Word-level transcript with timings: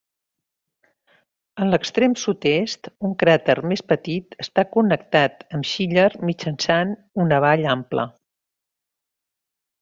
En 1.65 1.73
l'extrem 1.73 2.15
sud-est, 2.21 2.89
un 3.09 3.13
cràter 3.23 3.55
més 3.73 3.83
petit 3.91 4.33
està 4.45 4.63
connectat 4.77 5.45
amb 5.59 5.69
Schiller 5.73 6.09
mitjançant 6.31 6.95
una 7.27 7.43
vall 7.47 7.69
ampla. 7.77 8.09